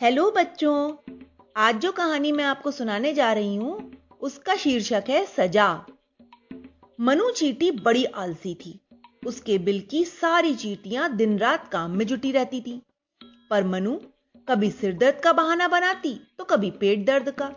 Hello 0.00 0.30
बच्चों, 0.30 0.92
आज 1.56 1.76
जो 1.76 1.90
कहानी 1.92 2.30
मैं 2.32 2.44
आपको 2.44 2.70
सुनाने 2.70 3.12
जा 3.12 3.32
रही 3.32 3.56
हूँ, 3.56 3.92
उसका 4.20 4.54
शीर्षक 4.56 5.04
है 5.08 5.24
सजा। 5.26 5.86
मनु 7.00 7.30
चीटी 7.30 7.70
बड़ी 7.70 8.04
आलसी 8.04 8.54
थी। 8.54 8.78
उसके 9.26 9.58
बिल 9.58 9.80
की 9.80 10.04
सारी 10.04 10.54
चीटियाँ 10.54 11.10
दिन 11.16 11.38
रात 11.38 11.68
काम 11.68 11.90
में 11.90 12.06
जुटी 12.06 12.32
रहती 12.32 12.60
थी। 12.60 12.82
पर 13.50 13.64
मनु 13.64 13.96
कभी 14.48 14.70
सिर 14.70 14.96
दर्द 14.96 15.20
का 15.20 15.32
बहाना 15.32 15.68
बनाती 15.68 16.14
तो 16.38 16.44
कभी 16.44 16.70
पेट 16.70 17.04
दर्द 17.06 17.30
का। 17.30 17.48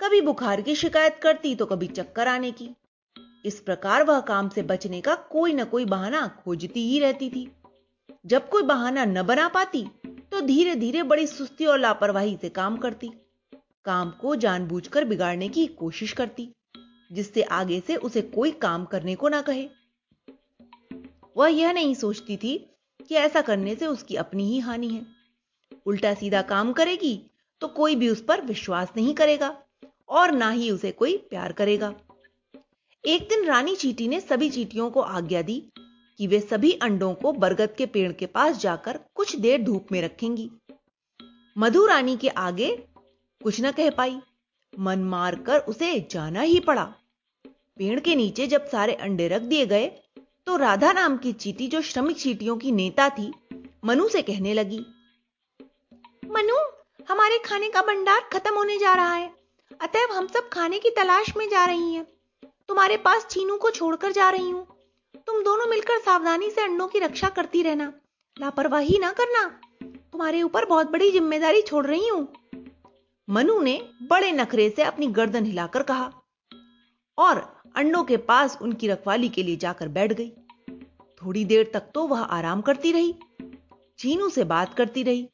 कभी 0.00 0.20
बुखार 0.20 0.60
की 0.60 0.74
शिकायत 0.74 1.20
करती 1.22 1.54
तो 1.54 1.66
कभी 1.66 1.86
चक्कर 1.86 2.28
आने 2.28 2.50
की। 2.50 2.68
इस 3.44 3.60
प्रकार 3.60 4.04
वह 4.04 4.20
काम 4.20 4.48
से 4.48 4.62
बचने 4.62 5.00
का 5.00 5.14
कोई 5.14 5.52
ना 5.52 5.64
कोई 5.64 5.84
बहाना 5.84 6.26
खोजती 6.44 6.88
ही 6.90 6.98
रहती 7.00 7.30
थी। 7.30 7.48
जब 8.26 8.48
कोई 8.48 8.62
बहाना 8.62 9.04
न 9.04 9.22
बना 9.22 9.48
पाती 9.48 9.86
तो 10.32 10.40
धीरे 10.40 10.74
धीरे 10.74 11.02
बड़ी 11.02 11.26
सुस्ती 11.26 11.66
और 11.66 11.78
लापरवाही 11.78 12.36
से 12.36 12.48
काम 12.48 12.76
करती। 12.76 13.10
काम 13.84 14.10
को 14.10 14.34
जानबूझकर 14.36 15.04
बिगाड़ने 15.04 15.48
की 15.48 15.66
कोशिश 15.66 16.12
करती, 16.12 16.48
जिससे 17.12 17.42
आगे 17.42 17.80
से 17.80 17.96
उसे 17.96 18.22
कोई 18.22 18.50
काम 18.50 18.84
करने 18.84 19.14
को 19.14 19.28
ना 19.28 19.42
कहे। 19.42 19.68
वह 21.36 21.48
यह 21.48 21.72
नहीं 21.72 21.94
सोचती 21.94 22.36
थी 22.36 22.56
कि 23.08 23.14
ऐसा 23.14 23.40
करने 23.40 23.74
से 23.74 23.86
उसकी 23.86 24.16
अपनी 24.16 24.48
ही 24.48 24.58
हानि 24.58 24.88
है। 24.88 25.06
उल्टा 25.86 26.14
सीधा 26.14 26.42
काम 26.42 26.72
करेगी 26.72 27.20
तो 27.60 27.68
कोई 27.68 27.96
भी 27.96 28.08
उस 28.08 28.24
पर 28.24 28.40
विश्वास 28.40 28.92
नहीं 28.96 29.14
करेगा 29.14 29.56
और 30.08 30.32
ना 30.32 30.50
ही 30.50 30.70
उसे 30.70 30.90
कोई 30.92 31.16
प्यार 31.30 31.52
करेगा। 31.52 31.94
एक 33.04 33.28
दिन 33.28 33.44
रानी 33.44 33.74
चीटी 33.76 34.08
ने 34.08 34.20
सभी 34.20 34.50
चीटियों 34.50 34.90
को 34.90 35.00
आज्ञा 35.00 35.42
दी 35.42 35.62
कि 36.20 36.26
वे 36.26 36.40
सभी 36.40 36.72
अंडों 36.82 37.12
को 37.14 37.32
बरगद 37.34 37.74
के 37.78 37.86
पेड़ 37.86 38.12
के 38.12 38.26
पास 38.28 38.56
जाकर 38.58 38.98
कुछ 39.14 39.36
देर 39.36 39.62
धूप 39.62 39.92
में 39.92 40.00
रखेंगी। 40.02 40.50
मधु 41.56 41.84
रानी 41.86 42.16
के 42.16 42.28
आगे 42.28 42.70
कुछ 43.40 43.60
न 43.60 43.70
कह 43.72 43.90
पाई। 43.90 44.18
मन 44.72 45.02
मार 45.04 45.34
कर 45.40 45.58
उसे 45.68 45.98
जाना 46.10 46.40
ही 46.40 46.58
पड़ा। 46.60 46.84
पेड़ 47.44 47.98
के 48.00 48.14
नीचे 48.14 48.46
जब 48.46 48.66
सारे 48.66 48.94
अंडे 48.96 49.28
रख 49.28 49.42
दिए 49.42 49.66
गए 49.66 49.86
तो 50.46 50.56
राधा 50.56 50.92
नाम 50.92 51.16
की 51.16 51.32
चीटी 51.34 51.66
जो 51.68 51.80
श्रमिक 51.82 52.16
चीटियों 52.16 52.56
की 52.56 52.72
नेता 52.72 53.08
थी, 53.08 53.32
मनु 53.84 54.08
से 54.08 54.22
कहने 54.22 54.54
लगी, 54.54 54.78
मनु, 56.30 56.56
हमारे 57.08 57.38
खाने 57.38 57.68
का 57.70 57.82
भंडार 57.82 58.28
खत्म 58.32 58.54
होने 58.54 58.78
जा 58.78 58.94
रहा 58.94 59.14
है। 59.14 59.30
अतएव 59.80 60.12
हम 60.12 60.26
सब 60.26 60.48
खाने 60.48 60.78
की 60.78 60.90
तलाश 60.90 61.36
में 61.36 61.48
जा 61.48 61.64
रही 61.64 61.94
हैं। 61.94 62.06
तुम्हारे 62.68 62.96
पास 62.96 63.26
चीनू 63.26 63.56
को 63.56 63.70
छोड़कर 63.70 64.12
जा 64.12 64.30
रही 64.30 64.50
हूँ। 64.50 64.66
तुम 65.28 65.42
दोनों 65.44 65.66
मिलकर 65.66 65.98
सावधानी 65.98 66.48
से 66.50 66.60
अंडों 66.60 66.86
की 66.88 66.98
रक्षा 66.98 67.28
करती 67.28 67.62
रहना। 67.62 67.92
लापरवाही 68.36 68.98
ना 68.98 69.10
करना। 69.12 69.42
तुम्हारे 69.82 70.40
ऊपर 70.42 70.64
बहुत 70.64 70.90
बड़ी 70.90 71.10
ज़िम्मेदारी 71.10 71.60
छोड़ 71.62 71.84
रही 71.86 72.08
हूँ। 72.08 72.26
मनु 73.28 73.58
ने 73.60 73.76
बड़े 74.02 74.30
नखरे 74.32 74.68
से 74.70 74.82
अपनी 74.82 75.06
गर्दन 75.12 75.44
हिलाकर 75.44 75.82
कहा 75.82 76.10
और 77.18 77.42
अंडों 77.76 78.02
के 78.04 78.16
पास 78.16 78.58
उनकी 78.62 78.88
रखवाली 78.88 79.28
के 79.28 79.42
लिए 79.42 79.56
जाकर 79.56 79.88
बैठ 79.88 80.12
गई। 80.12 80.30
थोड़ी 81.22 81.44
देर 81.44 81.70
तक 81.74 81.90
तो 81.94 82.06
वह 82.06 82.20
आराम 82.20 82.60
करती 82.60 82.92
रही 82.92 83.14
चीनू 83.98 84.28
से 84.28 84.44
बात 84.46 84.74
करती 84.74 85.02
रही, 85.02 85.28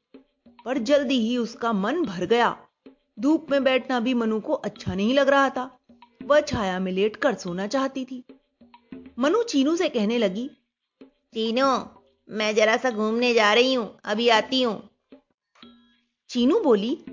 पर 0.67 0.79
जल्दी 0.81 1.21
ही 1.21 1.37
उसका 1.37 1.73
मन 1.73 2.05
भर 2.05 2.27
गया। 2.27 2.57
धूप 3.21 3.51
में 3.51 3.63
बैठना 3.65 4.01
भी 4.01 4.15
मनु 4.15 4.41
को 4.41 4.53
अच्छा 4.55 4.95
नहीं 4.95 5.15
लग 5.15 5.29
रहा 5.29 5.49
था। 5.51 5.71
वह 6.25 6.41
छाया 6.41 6.79
में 6.79 6.93
लेट 6.93 7.17
कर 7.17 7.35
सोना 7.37 7.67
चाहती 7.67 8.05
थी। 8.05 8.25
मनु 9.19 9.43
चीनू 9.43 9.77
से 9.77 9.89
कहने 9.89 10.19
लगी, 10.19 10.51
चीनू, 11.03 11.67
मैं 12.29 12.55
जरा 12.55 12.77
सा 12.77 12.91
घूमने 12.91 13.35
जा 13.35 13.53
रही 13.53 13.75
हूँ, 13.75 13.99
अभी 14.05 14.29
आती 14.29 14.63
हूँ। 14.63 14.91
चीनू 16.31 16.61
बोली, 16.61 17.05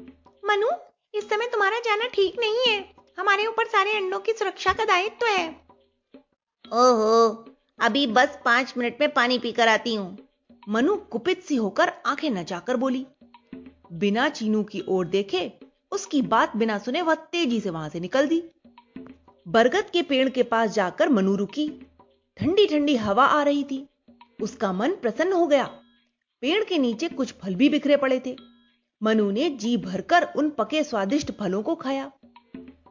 मनु, 0.46 0.68
इस 1.14 1.30
समय 1.30 1.48
तुम्हारा 1.48 1.80
जाना 1.80 2.08
ठीक 2.08 2.40
नहीं 2.40 2.60
है। 2.68 2.94
हमारे 3.20 3.46
ऊपर 3.46 3.68
सारे 3.68 3.96
अंडों 3.96 4.20
की 4.20 4.32
सुरक्षा 4.32 4.74
का 4.74 4.86
दायित्व 4.86 5.16
तो 5.20 5.26
है। 5.26 5.48
ओहो, 6.74 7.46
अभी 7.80 8.08
बस 8.08 8.40
पाँच 8.46 8.74
मिनट 8.78 8.98
में 9.02 9.14
पानी 9.14 9.40
पीकर 9.40 9.68
आती 9.68 9.96
हूँ। 9.96 10.18
मनु 10.70 10.96
कुपित 10.96 11.44
सी 11.44 11.56
होकर 11.56 11.92
आँखें 12.06 12.30
नचाकर 12.30 12.78
बोली। 12.78 13.06
बिना 13.94 14.30
चीनू 14.30 14.64
की 14.64 14.84
ओर 14.88 15.08
देखे, 15.08 15.52
उसकी 15.92 16.22
बात 16.22 16.56
बिना 16.56 16.78
सुने 16.78 17.02
वह 17.02 17.16
तेज़ी 17.16 17.60
से 17.62 17.70
वहाँ 17.70 17.90
से 17.90 18.00
निकल 18.00 18.28
दी। 18.28 18.44
बरगद 19.48 19.90
के 19.90 20.02
पेड़ 20.02 20.30
के 20.30 20.44
पास 20.44 20.70
जाकर 20.70 21.10
मनु 21.10 21.36
रुकी। 21.36 21.70
ठंडी 22.42 22.66
ठंडी 22.68 22.96
हवा 22.96 23.26
आ 23.26 23.44
रही 23.44 23.64
थी। 23.64 23.88
उसका 24.42 24.74
मन 24.74 24.92
प्रसन्न 24.92 25.34
हो 25.34 25.48
गया। 25.48 25.66
पेड़ 26.42 26.64
के 26.64 26.78
नीचे 26.78 27.10
कुछ 27.10 27.34
फल 27.34 27.56
भी 27.56 27.70
बिखरे 27.70 27.98
पड़े 27.98 28.22
थे। 28.26 28.36
मनु 29.04 29.32
ने 29.32 29.50
जी 29.50 29.78
भरकर 29.78 30.28
उन 30.36 30.50
पके 30.50 30.84
स्वादिष्ट 30.84 31.32
फलों 31.32 31.64
को 31.64 31.76
खाया। 31.76 32.12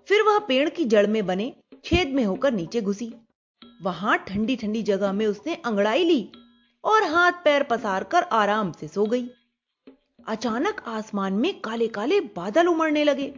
फिर 0.09 0.23
वह 0.23 0.39
पेड़ 0.39 0.69
की 0.69 0.85
जड़ 0.85 1.07
में 1.07 1.27
बने 1.27 1.55
छेद 1.85 2.09
में 2.09 2.25
होकर 2.25 2.53
नीचे 2.53 2.81
घुसी। 2.81 3.15
वहाँ 3.83 4.19
ठंडी 4.19 4.57
ठंडी 4.57 4.83
जगह 4.83 5.13
में 5.13 5.27
उसने 5.27 5.55
अंगड़ाई 5.55 6.05
ली 6.05 6.33
और 6.85 7.05
हाथ 7.05 7.33
पैर 7.33 7.63
पसार 7.63 8.05
कर 8.05 8.23
आराम 8.23 8.73
से 8.73 8.89
सो 8.89 9.07
गई। 9.07 9.31
अचानक 10.27 10.83
आसमान 10.87 11.33
में 11.33 11.61
काले 11.61 11.89
काले 11.89 12.21
बादल 12.21 12.67
उमड़ने 12.67 13.05
लगे। 13.05 13.35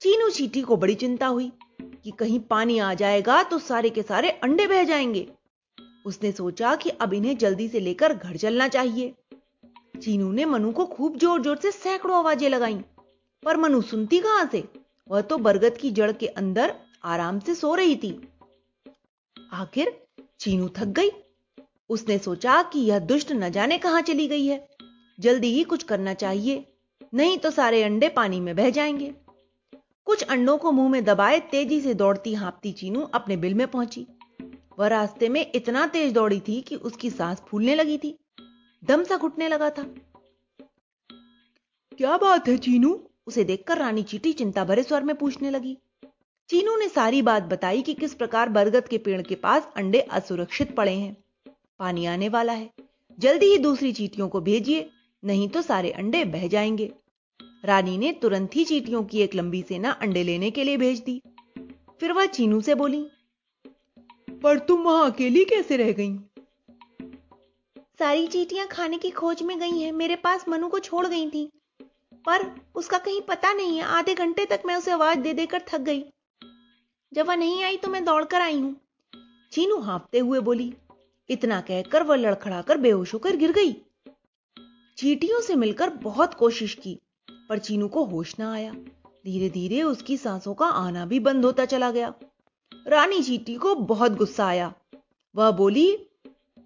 चीनू 0.00 0.30
चीटी 0.30 0.62
को 0.62 0.76
बड़ी 0.76 0.94
चिंता 0.94 1.26
हुई। 1.26 1.52
कि 2.06 2.12
कहीं 2.12 2.38
पानी 2.40 2.78
आ 2.78 2.92
जाएगा 2.94 3.42
तो 3.42 3.58
सारे 3.58 3.90
के 3.90 4.02
सारे 4.02 4.28
अंडे 4.30 4.66
बह 4.66 4.82
जाएँगे। 4.84 5.26
उसने 6.06 6.30
सोचा 6.32 6.74
कि 6.76 6.90
अब 6.90 7.14
इन्हें 7.14 7.36
जल्दी 7.38 7.66
से 7.68 7.80
लेकर 7.80 8.14
घर 8.14 8.36
चलना 8.36 8.68
चाहिए। 8.68 9.14
चीनू 10.02 10.30
ने 10.32 10.44
मनु 10.44 10.70
को 10.72 10.84
खूब 10.86 11.16
ज़ोर 11.18 11.42
ज़ोर 11.42 11.56
से 11.56 11.70
सैकड़ों 11.72 12.16
आवाज़ें 12.18 12.48
लगाई, 12.48 12.78
पर 13.42 13.56
मनु 13.56 13.80
सुनती 13.82 14.18
कहाँ 14.18 14.48
से? 14.52 14.62
वह 15.10 15.20
तो 15.20 15.38
बरगद 15.38 15.76
की 15.76 15.90
जड़ 15.90 16.10
के 16.12 16.26
अंदर 16.26 16.74
आराम 17.04 17.40
से 17.40 17.54
सो 17.54 17.74
रही 17.74 17.96
थी। 17.96 18.14
आखिर 19.54 19.92
चीनू 20.40 20.68
थक 20.68 20.94
गई। 20.94 21.10
उसने 21.90 22.18
सोचा 22.18 22.62
कि 22.62 22.80
यह 22.80 22.98
दुष्ट 22.98 23.32
न 23.32 23.50
जाने 23.50 23.78
कहाँ 23.78 24.02
चली 24.02 24.28
गई 24.28 24.46
है। 24.46 24.66
जल्दी 25.18 25.52
ही 25.52 25.64
कुछ 25.64 25.82
करना 25.82 26.14
चाहिए, 26.14 26.64
नहीं 27.14 27.38
तो 27.38 27.50
सारे 27.50 27.82
अंडे 27.82 28.08
पानी 28.08 28.40
में 28.40 28.56
बह 28.56 28.70
जाएँगे। 28.70 29.14
कुछ 30.06 30.22
अंडों 30.22 30.58
को 30.58 30.72
मुँह 30.72 30.90
में 30.90 31.04
दबाए 31.04 31.40
तेज़ी 31.40 31.80
से 31.80 31.94
दौड़ती 31.94 32.34
हाँपती 32.34 32.72
चीनू 32.72 33.00
अपने 33.00 33.36
बिल 33.36 33.54
में 33.54 33.68
पहुँची। 33.68 34.06
वह 34.78 34.86
रास्ते 34.86 35.28
में 35.28 35.52
इतना 35.54 35.86
तेज 35.86 36.12
दौड़ी 36.12 36.40
थी 36.40 36.60
कि 36.60 36.76
उसकी 36.76 37.10
सांस 37.10 37.42
फूलने 37.48 37.74
लगी 37.74 37.98
थी। 37.98 38.18
दम 38.84 39.04
सा 39.04 39.16
घुटने 39.16 39.48
लगा 39.48 39.70
था। 39.70 39.82
क्या 41.98 42.16
बात 42.16 42.48
है, 42.48 42.58
चीनू? 42.58 43.08
उसे 43.26 43.44
देखकर 43.44 43.78
रानी 43.78 44.02
चीटी 44.02 44.32
चिंता 44.32 44.64
भरे 44.64 44.82
स्वर 44.82 45.02
में 45.02 45.16
पूछने 45.16 45.50
लगी। 45.50 45.78
चीनू 46.48 46.76
ने 46.76 46.88
सारी 46.88 47.22
बात 47.22 47.42
बताई 47.42 47.82
कि 47.82 47.94
किस 47.94 48.14
प्रकार 48.14 48.48
बरगद 48.48 48.88
के 48.88 48.98
पेड़ 48.98 49.22
के 49.22 49.34
पास 49.34 49.68
अंडे 49.76 50.00
असुरक्षित 50.00 50.76
पड़े 50.76 50.94
हैं। 50.94 51.16
पानी 51.78 52.06
आने 52.06 52.28
वाला 52.28 52.52
है। 52.52 52.70
जल्दी 53.18 53.46
ही 53.46 53.58
दूसरी 53.58 53.92
चीटियों 53.92 54.28
को 54.28 54.40
भेजिए, 54.40 54.90
नहीं 55.24 55.48
तो 55.48 55.62
सारे 55.62 55.90
अंडे 55.90 56.24
बह 56.24 56.48
जाएँगे। 56.48 56.92
रानी 57.66 57.96
ने 57.98 58.12
तुरंत 58.12 58.56
ही 58.56 58.64
चीटियों 58.64 59.02
की 59.04 59.20
एक 59.20 59.34
लंबी 59.34 59.62
सेना 59.62 59.90
अंडे 59.92 60.22
लेने 60.22 60.50
के 60.50 60.64
लिए 60.64 60.76
भेज 60.76 60.98
दी। 61.00 61.20
फिर 62.00 62.12
वह 62.12 62.26
चीनू 62.26 62.60
से 62.60 62.74
बोली, 62.74 63.00
पर 64.42 64.58
तुम 64.58 64.82
वहाँ 64.82 65.10
अकेली 65.10 65.44
कैसे 65.44 65.76
रह 65.76 65.92
गई? 65.92 66.14
सारी 67.98 68.26
चीटियाँ 68.26 68.66
खाने 68.66 68.98
की 68.98 69.10
खोज 69.10 69.42
में 69.42 69.58
गई 69.58 69.78
हैं, 69.78 69.92
मेरे 69.92 70.16
पास 70.16 70.44
मनु 70.48 70.68
को 70.68 70.78
छोड़ 70.78 71.06
गई 71.06 71.28
थी। 71.30 71.48
पर 72.24 72.44
उसका 72.74 72.98
कहीं 72.98 73.20
पता 73.20 73.52
नहीं 73.52 73.76
है, 73.76 73.82
आधे 73.82 74.14
घंटे 74.14 74.44
तक 74.44 74.62
मैं 74.66 74.76
उसे 74.76 74.90
आवाज़ 74.90 75.18
दे 75.18 75.32
देकर 75.32 75.62
थक 75.68 75.80
गई। 75.80 76.04
जब 77.12 77.26
वह 77.28 77.36
नहीं 77.36 77.62
आई 77.64 77.76
तो 77.76 77.88
मैं 77.88 78.04
दौड़कर 78.04 78.40
आई 78.40 78.60
हूँ। 78.60 78.74
चीनू 79.52 79.76
हाँपते 79.78 80.18
हुए 80.18 80.40
बोली, 80.40 80.72
इतना 81.30 81.60
कहकर 81.60 82.02
वह 82.02 82.16
लड़खड़ाकर 82.16 82.78
बेहोश 82.78 83.14
होकर 83.14 83.36
गिर 83.36 83.52
गई। 83.52 83.72
चीटियों 84.98 85.40
से 85.40 85.54
मिलकर 85.54 85.90
बहुत 86.02 86.34
कोशिश 86.34 86.74
की। 86.74 86.98
पर 87.50 87.58
चीनू 87.58 87.88
को 87.88 88.04
होश 88.04 88.34
ना 88.38 88.52
आया। 88.52 88.72
धीरे 89.24 89.48
धीरे 89.50 89.82
उसकी 89.82 90.16
सांसों 90.16 90.54
का 90.54 90.66
आना 90.66 91.06
भी 91.06 91.20
बंद 91.20 91.44
होता 91.44 91.64
चला 91.64 91.90
गया। 91.90 92.12
रानी 92.88 93.22
चीटी 93.22 93.54
को 93.54 93.74
बहुत 93.74 94.12
गुस्सा 94.12 94.46
आया। 94.46 94.72
वह 95.34 95.50
बोली, 95.50 95.92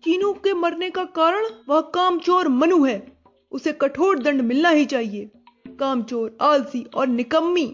चीनू 0.04 0.32
के 0.34 0.52
मरने 0.54 0.90
का 0.90 1.04
कारण 1.04 1.46
वह 1.68 1.80
कामचोर 1.80 2.48
मनु 2.48 2.84
है। 2.84 3.12
उसे 3.52 3.72
कठोर 3.72 4.18
दंड 4.18 4.40
मिलना 4.40 4.68
ही 4.68 4.84
चाहिए। 4.84 5.30
कामचोर, 5.78 6.36
आलसी 6.40 6.82
और 6.94 7.06
निकम्मी। 7.06 7.66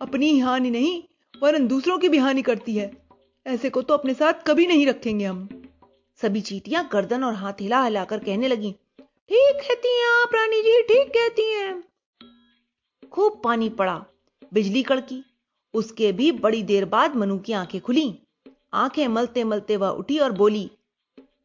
अपनी 0.00 0.38
हानि 0.38 0.70
नहीं, 0.70 1.02
वरन 1.42 1.66
दूसरों 1.68 1.98
की 1.98 2.08
भी 2.08 2.18
हानि 2.18 2.42
करती 2.42 2.76
है। 2.76 2.90
ऐसे 3.46 3.70
को 3.70 3.82
तो 3.82 3.94
अपने 3.94 4.14
साथ 4.14 4.46
कभी 4.46 4.66
नहीं 4.66 4.86
रखेंगे 4.86 5.24
हम। 5.24 5.48
सभी 6.20 6.40
चीटियाँ 6.40 6.88
गर्दन 6.92 7.24
और 7.24 7.34
हाथ 7.34 7.60
हिला 7.60 7.82
हिलाकर 7.84 8.18
कहने 8.18 8.48
लगी, 8.48 8.72
ठीक 9.00 9.60
कहती 9.60 9.88
हैं 9.88 10.10
आप, 10.22 10.34
रानी 10.34 10.60
जी, 10.62 10.82
ठीक 10.82 11.08
कहती 11.08 11.52
हैं। 11.52 11.89
खूब 13.12 13.40
पानी 13.44 13.68
पड़ा। 13.68 14.04
बिजली 14.54 14.82
कड़की। 14.82 15.24
उसके 15.74 16.12
भी 16.12 16.32
बड़ी 16.32 16.62
देर 16.62 16.84
बाद 16.84 17.16
मनु 17.16 17.38
की 17.38 17.52
आँखें 17.52 17.80
खुली। 17.80 18.18
आँखें 18.74 19.08
मलते 19.08 19.44
मलते 19.44 19.76
वह 19.76 19.88
उठी 19.88 20.18
और 20.18 20.32
बोली, 20.32 20.70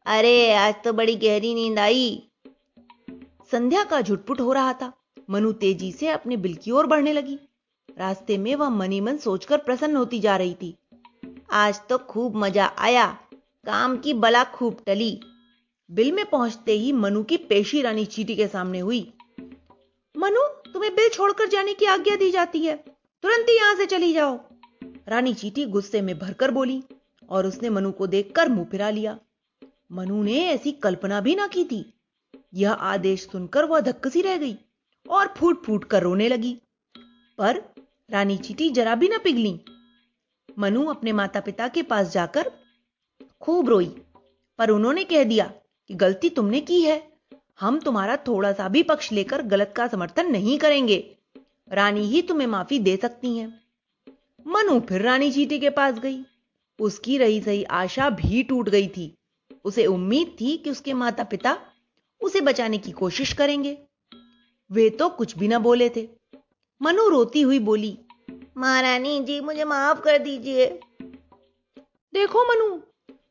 अरे, 0.06 0.52
आज 0.52 0.74
तो 0.84 0.92
बड़ी 0.92 1.16
गहरी 1.16 1.54
नींद 1.54 1.78
आई। 1.78 2.22
संध्या 3.50 3.84
का 3.84 4.00
झुटपुट 4.00 4.40
हो 4.40 4.52
रहा 4.52 4.72
था। 4.72 4.92
मनु 5.30 5.52
तेज़ी 5.52 5.92
से 5.92 6.08
अपने 6.08 6.36
बिल 6.36 6.54
की 6.54 6.70
ओर 6.70 6.86
बढ़ने 6.86 7.12
लगी। 7.12 7.38
रास्ते 7.98 8.38
में 8.38 8.54
वह 8.54 8.68
मनी 8.68 9.00
मन 9.00 9.16
सोचकर 9.16 9.58
प्रसन्न 9.58 9.96
होती 9.96 10.20
जा 10.20 10.36
रही 10.36 10.54
थी। 10.54 10.76
आज 11.52 11.80
तो 11.88 11.98
खूब 11.98 12.36
मज़ा 12.36 12.74
आया। 12.78 13.18
काम 13.66 13.96
की 13.96 14.14
बला 14.14 14.44
खूब 14.44 14.76
टली। 14.86 15.20
बिल 15.90 16.12
में 16.12 16.30
पहुँचते 16.30 16.72
ही 16.72 16.92
मनु 16.92 17.24
की 17.24 17.36
पेशी 17.36 17.82
रानी 17.82 18.04
चीटी 18.04 18.36
के 18.36 18.48
सामने 18.48 18.78
हुई। 18.78 19.12
मनु 20.16 20.65
तुम्हें 20.76 20.94
बिल 20.94 21.08
छोड़कर 21.08 21.48
जाने 21.48 21.74
की 21.74 21.84
आज्ञा 21.84 22.16
दी 22.16 22.30
जाती 22.30 22.60
है। 22.60 22.76
तुरंत 23.22 23.46
ही 23.48 23.56
यहाँ 23.56 23.74
से 23.74 23.86
चली 23.86 24.12
जाओ। 24.12 24.40
रानी 25.08 25.34
चीटी 25.34 25.64
गुस्से 25.64 26.00
में 26.00 26.18
भरकर 26.18 26.50
बोली 26.50 26.84
और 27.28 27.46
उसने 27.46 27.70
मनु 27.70 27.92
को 27.92 28.06
देखकर 28.06 28.48
मुँह 28.48 28.64
फिरा 28.64 28.90
लिया। 28.90 29.18
मनु 29.92 30.22
ने 30.22 30.46
ऐसी 30.46 30.72
कल्पना 30.72 31.20
भी 31.20 31.34
ना 31.34 31.46
की 31.46 31.64
थी। 31.64 31.94
यह 32.54 32.72
आदेश 32.72 33.28
सुनकर 33.28 33.64
वह 33.64 33.80
धक्कसी 33.80 34.22
रह 34.22 34.36
गई 34.36 34.56
और 35.08 35.34
फूट 35.38 35.64
फूट 35.64 35.84
कर 35.84 36.02
रोने 36.02 36.28
लगी। 36.28 36.58
पर 37.38 37.56
रानी 38.10 38.38
चीटी 38.38 38.70
जरा 38.70 38.94
भी 38.94 39.08
ना 39.08 39.18
पिघली। 39.18 39.60
मनु 40.58 40.86
अपने 40.86 41.12
माता 41.12 41.40
पिता 41.40 41.68
के 41.68 41.82
पास 41.82 42.12
जाकर 42.12 42.52
खूब 43.40 43.68
रोई। 43.68 44.02
पर 44.58 44.70
उन्होंने 44.70 45.04
कह 45.04 45.24
दिया 45.24 45.52
कि 45.88 45.94
गलती 45.94 46.30
तुमने 46.30 46.60
की 46.60 46.82
है। 46.82 47.15
हम 47.60 47.78
तुम्हारा 47.80 48.16
थोड़ा 48.16 48.52
सा 48.52 48.68
भी 48.68 48.82
पक्ष 48.82 49.12
लेकर 49.12 49.42
गलत 49.42 49.72
का 49.76 49.86
समर्थन 49.86 50.30
नहीं 50.30 50.58
करेंगे। 50.58 50.96
रानी 51.72 52.00
ही 52.00 52.22
तुम्हें 52.22 52.46
माफ़ी 52.46 52.78
दे 52.78 52.96
सकती 52.96 53.36
हैं। 53.38 53.48
मनु 54.46 54.80
फिर 54.80 55.02
रानी 55.02 55.30
चीटी 55.30 55.58
के 55.58 55.70
पास 55.70 55.98
गई। 55.98 56.18
उसकी 56.78 57.18
रही 57.18 57.40
सही 57.40 57.62
आशा 57.64 58.10
भी 58.10 58.42
टूट 58.42 58.68
गई 58.68 58.88
थी। 58.88 59.12
उसे 59.64 59.86
उम्मीद 59.86 60.36
थी 60.40 60.56
कि 60.56 60.70
उसके 60.70 60.92
माता 60.94 61.24
पिता 61.24 61.56
उसे 62.20 62.40
बचाने 62.40 62.78
की 62.78 62.92
कोशिश 62.92 63.32
करेंगे। 63.32 63.76
वे 64.70 64.88
तो 64.90 65.08
कुछ 65.08 65.36
भी 65.38 65.48
ना 65.48 65.58
बोले 65.58 65.88
थे। 65.88 66.08
मनु 66.80 67.08
रोती 67.08 67.42
हुई 67.42 67.58
बोली, 67.58 67.98
महारानी 68.56 69.18
जी, 69.20 69.40
मुझे 69.40 69.64
माफ़ 69.64 70.00
कर 70.00 70.18
दीजिए। 70.18 70.66
देखो 72.12 72.44
मनु, 72.44 72.76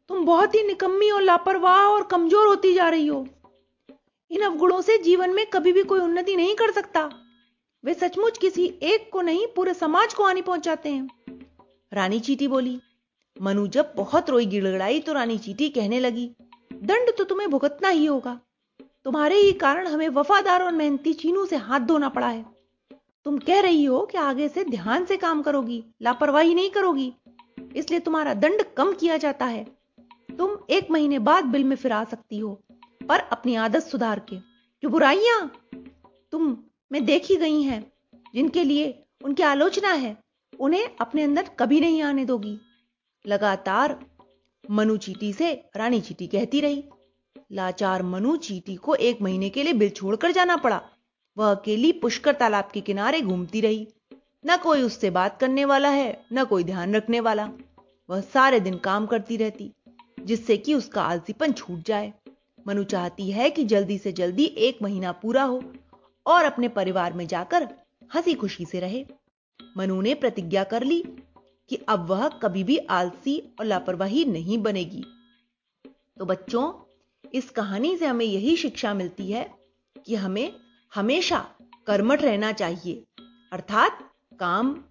तुम 0.09 0.25
बहुत 0.25 0.55
ही 0.55 0.63
निकम्मी 0.63 1.09
और 1.11 1.21
लापरवाह 1.21 1.79
और 1.79 2.03
कमज़ोर 2.03 2.47
होती 2.47 2.73
जा 2.73 2.89
रही 2.89 3.07
हो। 3.07 3.27
इन 4.35 4.41
अवगुणों 4.41 4.81
से 4.81 4.97
जीवन 4.97 5.33
में 5.33 5.45
कभी 5.45 5.71
भी 5.73 5.83
कोई 5.83 5.99
उन्नति 5.99 6.35
नहीं 6.35 6.55
कर 6.55 6.71
सकता। 6.71 7.09
वे 7.83 7.93
सचमुच 7.93 8.37
किसी 8.37 8.65
एक 8.83 9.09
को 9.13 9.21
नहीं, 9.21 9.45
पूरे 9.47 9.73
समाज 9.73 10.13
को 10.13 10.25
हानि 10.25 10.41
पहुंचाते 10.41 10.89
हैं। 10.89 11.37
रानी 11.91 12.19
चीटी 12.19 12.47
बोली, 12.47 12.79
मनु, 13.37 13.67
जब 13.67 13.93
बहुत 13.97 14.29
रोई 14.29 14.45
गिड़गड़ाई 14.45 14.99
तो 14.99 15.13
रानी 15.13 15.37
चीटी 15.37 15.69
कहने 15.69 15.99
लगी, 15.99 16.29
दंड 16.73 17.15
तो 17.17 17.23
तुम्हें 17.23 17.49
भुगतना 17.49 17.89
ही 17.89 18.05
होगा। 18.05 18.39
तुम्हारे 19.05 19.35
ही 19.35 19.51
कारण 19.53 19.87
हमें 19.87 20.07
वफादार 20.09 20.63
और 20.63 20.71
मेहनती 20.71 21.13
चीनू 21.13 21.45
से 21.45 21.55
हाथ 21.55 21.79
धोना 21.79 22.09
पड़ा 22.09 22.27
है। 22.27 22.45
तुम 23.25 23.37
कह 23.37 23.59
रही 23.59 23.83
हो 23.85 24.05
कि 24.05 24.17
आगे 24.17 24.47
से 24.49 24.63
ध्यान 24.63 25.05
से 25.05 25.17
काम 25.17 25.41
करोगी, 25.41 25.83
लापरवाही 26.01 26.55
नहीं 26.55 26.69
करोगी, 26.69 27.11
इसलिए 27.75 27.99
तुम्हारा 27.99 28.33
दंड 28.33 28.63
कम 28.77 28.93
किया 28.93 29.17
जाता 29.17 29.45
है। 29.45 29.65
तुम 30.37 30.57
एक 30.69 30.91
महीने 30.91 31.19
बाद 31.21 31.45
बिल 31.45 31.63
में 31.63 31.75
फिर 31.75 31.91
आ 31.91 32.03
सकती 32.03 32.39
हो। 32.39 32.59
पर 33.09 33.19
अपनी 33.19 33.55
आदत 33.55 33.79
सुधार 33.79 34.19
के। 34.19 34.37
जो 34.83 34.89
बुराइयाँ 34.89 35.51
तुम 36.31 36.57
में 36.91 37.05
देखी 37.05 37.35
गई 37.35 37.61
हैं, 37.61 37.91
जिनके 38.33 38.63
लिए 38.63 39.03
उनकी 39.23 39.43
आलोचना 39.43 39.91
है, 39.91 40.17
उन्हें 40.59 40.89
अपने 41.01 41.23
अंदर 41.23 41.49
कभी 41.59 41.79
नहीं 41.79 42.01
आने 42.01 42.25
दोगी। 42.25 42.59
लगातार 43.27 44.05
मनु 44.71 44.97
चीटी 44.97 45.33
से 45.33 45.69
रानी 45.75 46.01
चीटी 46.01 46.27
कहती 46.27 46.61
रही। 46.61 46.83
लाचार 47.51 48.03
मनु 48.03 48.35
चीटी 48.37 48.75
को 48.75 48.95
एक 48.95 49.21
महीने 49.21 49.49
के 49.49 49.63
लिए 49.63 49.73
बिल 49.73 49.89
छोड़कर 49.89 50.31
जाना 50.31 50.57
पड़ा। 50.57 50.81
वह 51.37 51.51
अकेली 51.51 51.91
पुष्कर 51.91 52.33
तालाब 52.33 52.69
के 52.73 52.81
किनारे 52.81 53.21
घूमती 53.21 53.61
रही। 53.61 53.87
न 54.45 54.57
कोई 54.57 54.81
उससे 54.81 55.09
बात 55.09 55.39
करने 55.39 55.65
वाला 55.65 55.89
है, 55.89 56.25
न 56.33 56.43
कोई 56.43 56.63
ध्यान 56.63 56.95
रखने 56.95 57.19
वाला। 57.19 57.49
वह 58.09 58.21
सारे 58.21 58.59
दिन 58.59 58.77
काम 58.77 59.05
करती 59.05 59.37
रहती, 59.37 59.71
जिससे 60.19 60.57
कि 60.57 60.73
उसका 60.73 61.03
आलसीपन 61.03 61.51
छूट 61.51 61.79
जाए। 61.79 62.13
मनु 62.67 62.83
चाहती 62.83 63.31
है 63.31 63.49
कि 63.49 63.63
जल्दी 63.63 63.97
से 63.97 64.11
जल्दी 64.11 64.45
एक 64.45 64.79
महीना 64.81 65.11
पूरा 65.11 65.43
हो 65.43 65.73
और 66.25 66.45
अपने 66.45 66.67
परिवार 66.67 67.13
में 67.13 67.27
जाकर 67.27 67.69
हँसी 68.15 68.33
खुशी 68.33 68.65
से 68.65 68.79
रहे। 68.79 69.05
मनु 69.77 70.01
ने 70.01 70.13
प्रतिज्ञा 70.13 70.63
कर 70.63 70.83
ली 70.83 71.03
कि 71.69 71.75
अब 71.75 72.07
वह 72.07 72.27
कभी 72.27 72.63
भी 72.63 72.77
आलसी 72.77 73.55
और 73.59 73.65
लापरवाही 73.65 74.25
नहीं 74.25 74.57
बनेगी। 74.57 75.03
तो 76.19 76.25
बच्चों, 76.25 76.73
इस 77.33 77.49
कहानी 77.49 77.97
से 77.97 78.05
हमें 78.05 78.25
यही 78.25 78.57
शिक्षा 78.57 78.93
मिलती 78.93 79.31
है 79.31 79.51
कि 80.05 80.15
हमें 80.15 80.53
हमेशा 80.95 81.49
कर्मठ 81.87 82.21
रहना 82.21 82.51
चाहिए, 82.51 83.03
अर्थात 83.53 84.11
काम 84.39 84.83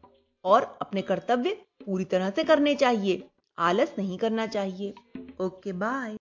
और 0.45 0.79
अपने 0.83 1.03
कर्तव्य 1.03 1.51
पूरी 1.87 2.05
तरह 2.05 2.31
से 2.31 2.45
करने 2.45 2.75
चाहिए, 2.75 3.29
आलस 3.59 3.95
नहीं 3.99 4.19
करना 4.19 4.47
चाहिए। 4.47 4.95
Okay, 5.41 5.73
bye. 5.73 6.17